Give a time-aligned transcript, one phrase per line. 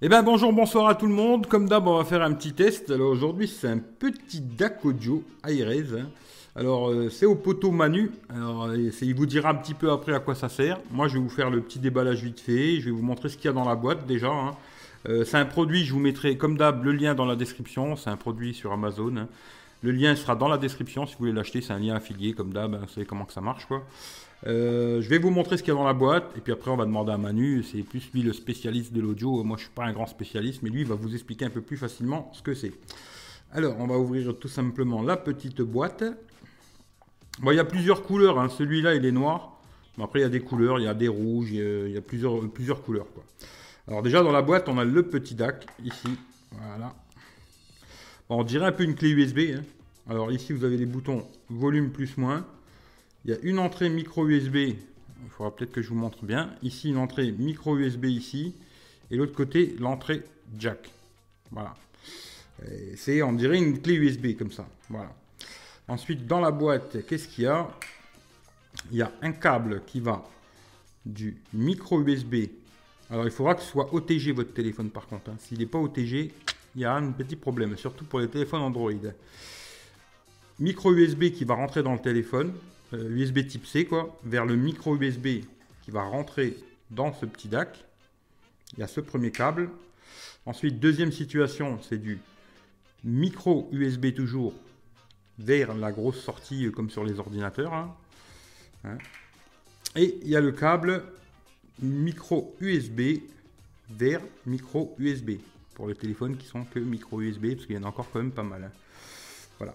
[0.00, 1.46] Eh bien bonjour, bonsoir à tout le monde.
[1.46, 2.90] Comme d'hab, on va faire un petit test.
[2.90, 6.06] Alors aujourd'hui, c'est un petit DAC audio hein.
[6.54, 8.10] Alors euh, c'est au poteau Manu.
[8.28, 10.78] Alors euh, il vous dira un petit peu après à quoi ça sert.
[10.92, 12.78] Moi, je vais vous faire le petit déballage vite fait.
[12.80, 14.28] Je vais vous montrer ce qu'il y a dans la boîte déjà.
[14.30, 14.54] hein.
[15.08, 17.96] Euh, c'est un produit, je vous mettrai comme d'hab le lien dans la description.
[17.96, 19.16] C'est un produit sur Amazon.
[19.16, 19.28] hein.
[19.82, 21.60] Le lien sera dans la description si vous voulez l'acheter.
[21.60, 22.72] C'est un lien affilié comme d'hab.
[22.74, 22.80] hein.
[22.82, 23.82] Vous savez comment ça marche quoi.
[24.46, 26.70] Euh, je vais vous montrer ce qu'il y a dans la boîte et puis après
[26.70, 29.72] on va demander à Manu, c'est plus lui le spécialiste de l'audio, moi je suis
[29.72, 32.42] pas un grand spécialiste mais lui il va vous expliquer un peu plus facilement ce
[32.42, 32.72] que c'est.
[33.50, 36.04] Alors on va ouvrir tout simplement la petite boîte.
[37.40, 38.48] Bon il y a plusieurs couleurs, hein.
[38.48, 39.60] celui-là il est noir,
[40.00, 42.00] après il y a des couleurs, il y a des rouges, il y a, a
[42.00, 43.06] plusieurs, couleurs.
[43.88, 46.10] Alors déjà dans la boîte on a le petit DAC ici,
[46.52, 46.94] voilà.
[48.28, 49.56] On dirait un peu une clé USB.
[49.56, 49.62] hein.
[50.08, 52.46] Alors ici vous avez les boutons volume plus moins.
[53.24, 54.56] Il y a une entrée micro USB.
[54.56, 56.54] Il faudra peut-être que je vous montre bien.
[56.62, 58.54] Ici, une entrée micro USB ici.
[59.10, 60.22] Et l'autre côté, l'entrée
[60.58, 60.90] jack.
[61.50, 61.74] Voilà.
[62.96, 64.66] C'est, on dirait, une clé USB comme ça.
[64.88, 65.14] Voilà.
[65.86, 67.68] Ensuite, dans la boîte, qu'est-ce qu'il y a?
[68.90, 70.24] Il y a un câble qui va
[71.04, 72.46] du micro USB.
[73.10, 75.30] Alors, il faudra que ce soit OTG votre téléphone par contre.
[75.30, 75.36] hein.
[75.38, 76.32] S'il n'est pas OTG,
[76.74, 78.92] il y a un petit problème, surtout pour les téléphones Android.
[80.58, 82.52] Micro USB qui va rentrer dans le téléphone,
[82.92, 85.44] USB type C quoi, vers le micro USB
[85.82, 86.56] qui va rentrer
[86.90, 87.84] dans ce petit DAC.
[88.74, 89.70] Il y a ce premier câble.
[90.46, 92.18] Ensuite, deuxième situation, c'est du
[93.04, 94.54] micro USB toujours
[95.38, 97.72] vers la grosse sortie euh, comme sur les ordinateurs.
[97.72, 97.94] hein.
[98.84, 98.98] Hein.
[99.96, 101.02] Et il y a le câble
[101.80, 103.20] micro USB
[103.90, 105.32] vers micro USB
[105.74, 108.18] pour les téléphones qui sont que micro USB parce qu'il y en a encore quand
[108.18, 108.64] même pas mal.
[108.64, 108.72] hein.
[109.58, 109.74] Voilà.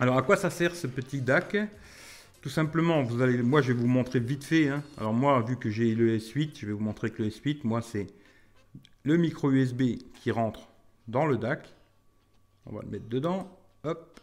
[0.00, 1.56] Alors à quoi ça sert ce petit DAC?
[2.44, 4.68] Tout simplement, vous allez, moi je vais vous montrer vite fait.
[4.68, 4.82] hein.
[4.98, 7.80] Alors moi, vu que j'ai le S8, je vais vous montrer que le S8, moi
[7.80, 8.06] c'est
[9.02, 10.68] le micro USB qui rentre
[11.08, 11.66] dans le DAC.
[12.66, 13.50] On va le mettre dedans.
[13.84, 14.20] Hop.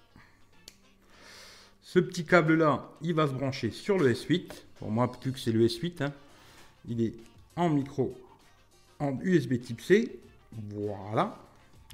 [1.82, 4.52] Ce petit câble là, il va se brancher sur le S8.
[4.78, 6.14] Pour moi, plus que c'est le S8, hein,
[6.88, 7.16] il est
[7.56, 8.16] en micro,
[9.00, 10.20] en USB type C.
[10.70, 11.40] Voilà.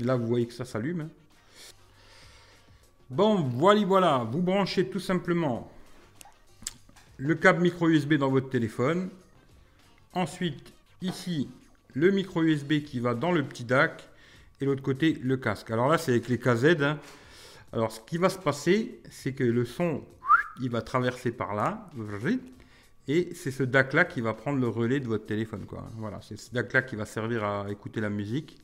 [0.02, 1.00] Là, vous voyez que ça s'allume.
[1.00, 1.10] hein.
[3.10, 4.28] Bon, voilà, voilà.
[4.30, 5.72] Vous branchez tout simplement
[7.18, 9.10] le câble micro USB dans votre téléphone.
[10.14, 11.50] Ensuite, ici,
[11.94, 14.08] le micro USB qui va dans le petit DAC.
[14.60, 15.70] Et l'autre côté, le casque.
[15.70, 16.82] Alors là, c'est avec les KZ.
[16.82, 17.00] hein.
[17.74, 20.04] Alors, ce qui va se passer, c'est que le son,
[20.62, 21.90] il va traverser par là.
[23.08, 25.66] Et c'est ce DAC là qui va prendre le relais de votre téléphone.
[25.66, 25.88] Quoi.
[25.98, 28.58] Voilà, c'est ce DAC là qui va servir à écouter la musique.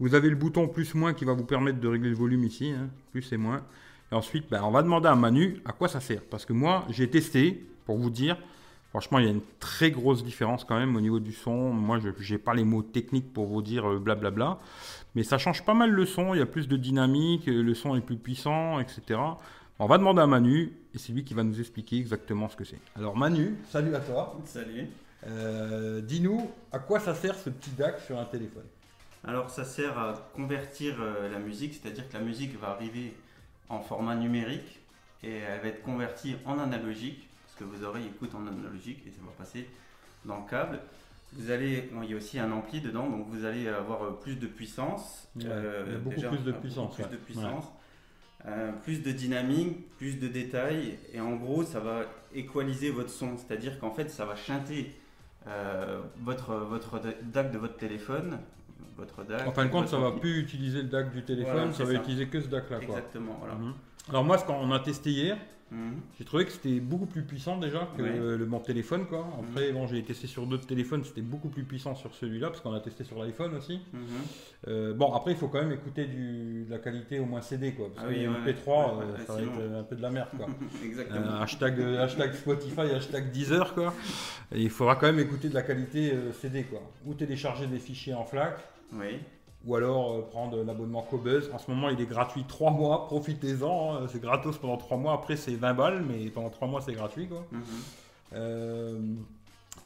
[0.00, 2.70] Vous avez le bouton plus moins qui va vous permettre de régler le volume ici,
[2.70, 3.62] hein, plus et moins.
[4.12, 6.20] Et ensuite, ben, on va demander à Manu à quoi ça sert.
[6.30, 8.36] Parce que moi, j'ai testé pour vous dire,
[8.90, 11.72] franchement, il y a une très grosse différence quand même au niveau du son.
[11.72, 14.58] Moi, je n'ai pas les mots techniques pour vous dire euh, blablabla.
[15.14, 17.74] Mais ça change pas mal le son, il y a plus de dynamique, euh, le
[17.74, 19.18] son est plus puissant, etc.
[19.78, 22.64] On va demander à Manu et c'est lui qui va nous expliquer exactement ce que
[22.64, 22.80] c'est.
[22.96, 24.38] Alors Manu, salut à toi.
[24.44, 24.88] Salut.
[25.26, 28.66] Euh, Dis-nous à quoi ça sert ce petit DAC sur un téléphone?
[29.24, 30.96] Alors ça sert à convertir
[31.30, 33.14] la musique, c'est-à-dire que la musique va arriver
[33.72, 34.80] en format numérique
[35.22, 39.10] et elle va être convertie en analogique, parce que vos oreilles écoutent en analogique et
[39.10, 39.68] ça va passer
[40.24, 40.80] dans le câble.
[41.34, 44.10] Vous allez, bon, il y a aussi un ampli dedans, donc vous allez avoir euh,
[44.20, 45.28] plus de puissance.
[45.36, 47.64] Ouais, a beaucoup plus de euh, beaucoup puissance, Plus de puissance.
[48.46, 52.02] euh, plus de dynamique, plus de détails, et en gros, ça va
[52.34, 54.92] équaliser votre son, c'est-à-dire qu'en fait, ça va chanter
[55.46, 58.38] euh, votre, votre DAC de votre téléphone,
[58.96, 59.46] votre DAC.
[59.46, 60.20] En fin de compte, ça va ampli.
[60.20, 61.98] plus utiliser le DAC du téléphone, Voilà, ça va ça.
[61.98, 62.76] utiliser que ce DAC là.
[62.78, 62.96] Quoi.
[62.96, 63.54] Exactement, voilà.
[63.54, 63.74] Mhm.
[64.10, 65.36] Alors moi, ce qu'on a testé hier,
[65.70, 66.00] Mhm.
[66.18, 69.06] j'ai trouvé que c'était beaucoup plus puissant déjà que le, mon téléphone.
[69.06, 69.26] Quoi.
[69.40, 72.74] Après, bon, j'ai testé sur d'autres téléphones, c'était beaucoup plus puissant sur celui-là, parce qu'on
[72.74, 73.80] a testé sur l'iPhone aussi.
[73.94, 74.00] Mhm.
[74.68, 77.72] Euh, bon, après, il faut quand même écouter du, de la qualité au moins CD,
[77.72, 77.86] quoi.
[77.94, 79.96] Parce Ah que oui, le ouais, MP3, ouais, euh, ouais, ça va être un peu
[79.96, 80.46] de la merde, quoi.
[80.84, 81.20] Exactement.
[81.20, 83.94] Euh, hashtag, hashtag Spotify, hashtag Deezer, quoi.
[84.54, 86.82] Et il faudra quand même écouter de la qualité CD, quoi.
[87.06, 88.58] Ou télécharger des fichiers en FLAC,
[88.92, 89.18] Oui.
[89.64, 91.50] ou alors euh, prendre l'abonnement Cobuzz.
[91.52, 93.94] En ce moment, il est gratuit 3 mois, profitez-en.
[93.96, 94.06] hein.
[94.08, 95.12] C'est gratos pendant 3 mois.
[95.14, 97.46] Après, c'est 20 balles, mais pendant 3 mois, c'est gratuit, quoi.
[97.52, 97.62] Mhm.
[98.34, 98.98] Euh,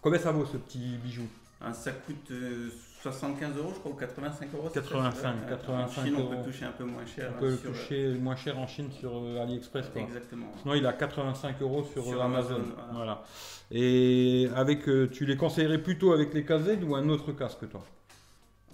[0.00, 1.24] combien ça vaut ce petit bijou?
[1.60, 2.68] Ah, ça coûte euh,
[3.02, 4.68] 75 euros, je crois, ou 85 euros.
[4.72, 6.30] c'est ça 85, Euh, 85 En Chine, on euros.
[6.30, 7.32] peut toucher un peu moins cher.
[7.36, 10.02] On peut hein, sur, euh, toucher moins cher en Chine sur euh, AliExpress, quoi.
[10.02, 10.46] Exactement.
[10.62, 12.56] Sinon, il a 85 euros sur, Sur euh, Amazon.
[12.56, 12.92] Amazon, voilà.
[12.92, 13.22] Voilà.
[13.70, 17.82] Et avec, euh, tu les conseillerais plutôt avec les KZ ou un autre casque, toi?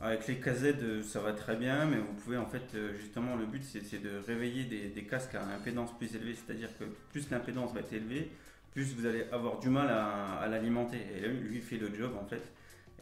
[0.02, 3.36] Avec les KZ, euh, ça va très bien, mais vous pouvez en fait, euh, justement,
[3.36, 7.30] le but c'est de réveiller des, des casques à impédance plus élevée, c'est-à-dire que plus
[7.30, 8.30] l'impédance va être élevée,
[8.72, 10.98] plus vous allez avoir du mal à, à l'alimenter.
[11.16, 12.42] Et lui, il fait le job en fait.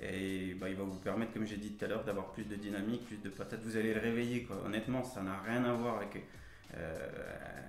[0.03, 2.57] Et bah, il va vous permettre, comme j'ai dit tout à l'heure, d'avoir plus de
[2.57, 3.61] dynamique, plus de patate.
[3.63, 4.45] Vous allez le réveiller.
[4.45, 4.57] Quoi.
[4.65, 6.25] Honnêtement, ça n'a rien à voir avec
[6.77, 7.09] euh,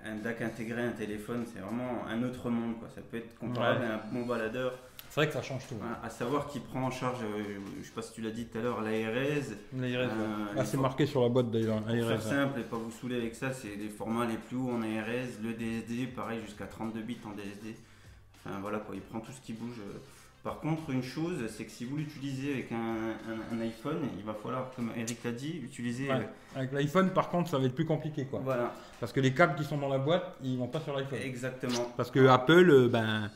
[0.06, 1.46] un DAC intégré, un téléphone.
[1.52, 2.80] C'est vraiment un autre monde.
[2.80, 2.90] Quoi.
[2.90, 4.78] Ça peut être comparable à un bon baladeur.
[5.12, 5.76] C'est vrai que ça change tout.
[6.02, 8.46] À savoir qu'il prend en charge, euh, je ne sais pas si tu l'as dit
[8.46, 9.44] tout à l'heure, l'ARS.
[9.78, 10.10] L'ARS,
[10.58, 11.84] ah, c'est marqué sur la boîte d'ailleurs.
[11.86, 14.82] Faire simple et pas vous saouler avec ça, c'est les formats les plus hauts en
[14.82, 17.76] ARS, le DSD, pareil jusqu'à 32 bits en DSD.
[18.38, 19.82] Enfin voilà quoi, il prend tout ce qui bouge.
[20.46, 24.72] Par contre, une chose, c'est que si vous l'utilisez avec un, iPhone, il va falloir,
[24.74, 26.08] comme Eric l'a dit, utiliser.
[26.56, 28.26] Avec l'iPhone, par contre, ça va être plus compliqué.
[28.26, 28.40] Quoi.
[28.42, 28.74] Voilà.
[29.02, 31.20] Parce que les câbles qui sont dans la boîte, ils vont pas sur l'iPhone.
[31.22, 31.92] Exactement.
[31.98, 33.30] Parce que Apple, euh, ben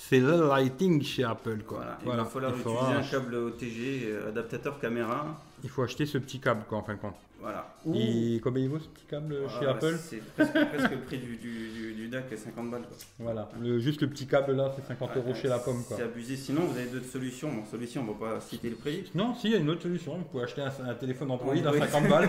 [0.00, 1.58] c'est le lighting chez Apple.
[1.66, 1.84] Quoi.
[2.04, 5.38] Il va falloir utiliser un câble OTG, euh, adaptateur caméra.
[5.62, 7.16] Il faut acheter ce petit câble quoi, en fin de compte.
[7.40, 7.72] Voilà.
[7.94, 11.36] Et combien il vaut ce petit câble chez Apple C'est presque, presque, le prix du,
[11.36, 12.82] du, du, DAC, 50 balles.
[12.82, 12.96] Quoi.
[13.20, 15.82] Voilà, le, juste le petit câble là, c'est 50 euros chez la pomme.
[15.86, 16.36] C'est abusé.
[16.36, 17.52] Sinon, vous avez d'autres solutions.
[17.52, 19.04] Bon, solution, on va pas citer le prix.
[19.14, 20.18] Non, si, il y a une autre solution.
[20.18, 22.28] Vous pouvez acheter un, téléphone Android à 50 balles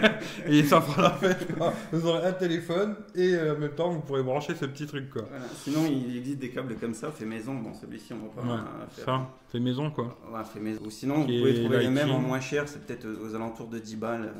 [0.46, 1.48] et ça fera la fête.
[1.92, 5.10] Vous aurez un téléphone et euh, en même temps, vous pourrez brancher ce petit truc.
[5.10, 5.24] Quoi.
[5.64, 7.54] Sinon, il existe des câbles comme ça, fait maison.
[7.54, 9.04] Bon, celui-ci, on va pas faire.
[9.04, 10.16] Ça, fait maison quoi.
[10.32, 10.80] Ouais, fait maison.
[10.84, 13.78] Ou sinon, vous pouvez trouver les mêmes en moins cher, c'est peut-être aux alentours de
[13.78, 14.32] 10 balles.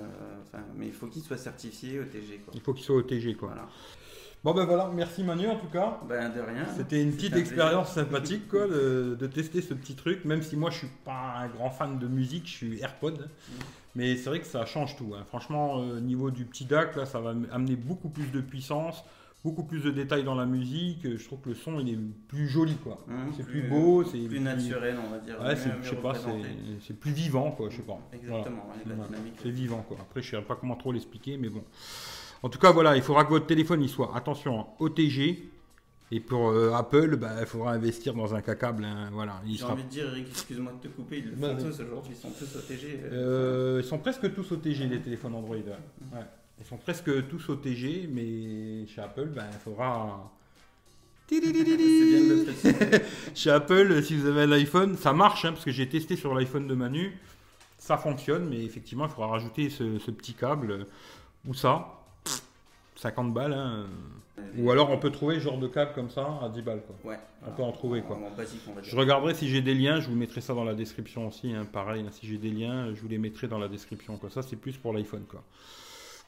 [0.55, 2.41] Euh, mais il faut qu'il soit certifié OTG.
[2.44, 2.53] Quoi.
[2.55, 3.37] Il faut qu'il soit OTG.
[3.37, 3.55] Quoi.
[4.44, 6.00] Bon ben voilà, merci Manu en tout cas.
[6.06, 6.67] Ben de rien.
[6.76, 10.79] C'était une petite expérience sympathique quoi, de, tester ce petit truc, même si moi je
[10.79, 13.21] suis pas un grand fan de musique, je suis AirPod.
[13.21, 13.53] Mm.
[13.97, 15.15] Mais c'est vrai que ça change tout.
[15.17, 15.25] Hein.
[15.29, 19.05] Franchement, au euh, niveau du petit DAC, là, ça va amener beaucoup plus de puissance,
[19.44, 21.02] beaucoup plus de détails dans la musique.
[21.02, 21.99] Je trouve que le son il est
[22.29, 22.99] plus joli quoi.
[23.06, 25.41] Mmh, c'est plus, beau, c'est plus, naturel on va dire.
[25.41, 26.14] Ouais, je sais pas,
[26.81, 27.99] c'est plus vivant quoi, je sais pas.
[28.12, 28.67] Exactement,
[29.43, 29.99] c'est vivant quoi.
[30.00, 31.62] Après je sais pas comment trop l'expliquer, mais bon.
[32.43, 35.50] En tout cas voilà, il faudra que votre téléphone il soit attention hein, OTG.
[36.11, 38.85] Et pour euh, Apple, bah, il faudra investir dans un câble.
[38.85, 41.81] Hein, voilà, J'ai envie de dire, Eric, excuse-moi de te couper, ils le font tous
[41.81, 43.00] aujourd'hui, ils sont tous OTG.
[43.05, 45.56] Euh, euh, ils sont presque tous OTG, les téléphones Android.
[45.56, 46.20] Ouais.
[46.61, 50.31] Ils sont presque tous OTG, mais chez Apple, ben, il faudra.
[53.35, 56.35] chez Apple, si vous avez un iPhone, ça marche, hein, parce que j'ai testé sur
[56.35, 57.17] l'iPhone de Manu,
[57.79, 60.87] ça fonctionne, mais effectivement, il faudra rajouter ce, petit câble.
[61.47, 62.01] Ou ça,
[62.97, 63.53] 50 balles.
[63.53, 63.87] Hein.
[64.59, 66.83] Ou alors on peut trouver ce genre de câble comme ça à 10 balles.
[66.83, 67.12] Quoi.
[67.12, 67.19] Ouais.
[67.47, 68.03] On peut en trouver.
[68.03, 68.19] Quoi.
[68.83, 71.53] Je regarderai si j'ai des liens, je vous mettrai ça dans la description aussi.
[71.53, 74.17] Hein, pareil, si j'ai des liens, je vous les mettrai dans la description.
[74.17, 74.31] Quoi.
[74.31, 75.25] Ça, c'est plus pour l'iPhone.
[75.29, 75.43] Quoi.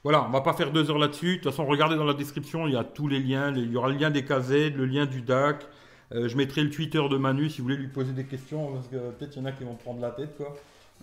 [0.07, 1.31] Voilà, on va pas faire deux heures là-dessus.
[1.31, 3.53] De toute façon, regardez dans la description, il y a tous les liens.
[3.57, 5.67] Il y aura le lien des KZ, le lien du DAC.
[6.13, 8.87] Euh, je mettrai le Twitter de Manu si vous voulez lui poser des questions, parce
[8.87, 10.55] que peut-être il y en a qui vont prendre la tête, quoi.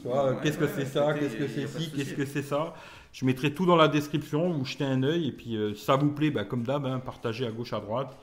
[0.01, 2.75] Tu vois, qu'est-ce que c'est ça, qu'est-ce que c'est ci, qu'est-ce que c'est ça?
[3.11, 5.97] Je mettrai tout dans la description, vous jetez un œil, et puis euh, si ça
[5.97, 8.15] vous plaît, bah, comme d'hab, hein, partagez à gauche, à droite.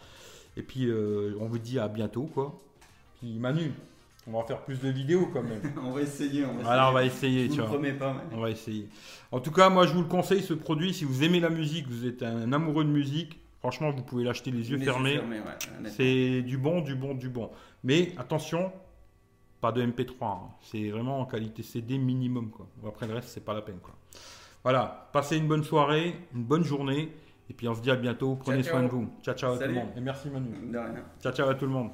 [0.57, 2.59] Et puis euh, on vous dit à bientôt, quoi.
[3.19, 3.75] Puis Manu,
[4.27, 5.61] on va en faire plus de vidéos quand même.
[5.83, 6.45] on va essayer.
[6.45, 7.49] On va Alors on va essayer.
[7.49, 7.81] tu vois.
[7.99, 8.17] pas.
[8.33, 8.89] On va essayer.
[9.33, 10.93] En tout cas, moi je vous le conseille ce produit.
[10.93, 14.51] Si vous aimez la musique, vous êtes un amoureux de musique, franchement vous pouvez l'acheter
[14.51, 15.21] les yeux fermés.
[15.85, 17.51] c'est du bon, du bon, du bon.
[17.83, 18.73] Mais attention,
[19.61, 20.13] pas de MP3.
[20.23, 20.39] Hein.
[20.61, 22.51] C'est vraiment en qualité CD minimum.
[22.51, 22.67] Quoi.
[22.87, 23.79] Après le reste, c'est pas la peine.
[23.83, 23.95] Quoi.
[24.63, 25.09] Voilà.
[25.13, 27.11] Passez une bonne soirée, une bonne journée.
[27.49, 28.37] Et puis on se dit à bientôt.
[28.37, 29.09] Prenez soin de vous.
[29.23, 29.89] Ciao, ciao à tout le monde.
[29.97, 30.51] Et merci Manu.
[30.71, 31.05] De rien.
[31.21, 31.91] Ciao, ciao à tout le monde.